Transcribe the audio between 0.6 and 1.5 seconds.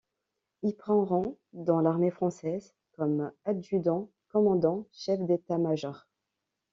Il prend rang